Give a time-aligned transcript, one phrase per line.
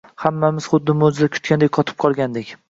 [0.21, 2.57] Hammamiz xuddi mo‘jiza kutgandek qotib qolgandik.